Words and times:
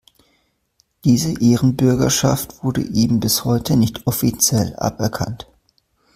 Diese 1.05 1.39
Ehrenbürgerschaft 1.39 2.63
wurde 2.63 2.81
ihm 2.81 3.19
bis 3.19 3.45
heute 3.45 3.77
nicht 3.77 4.07
offiziell 4.07 4.75
aberkannt. 4.77 5.47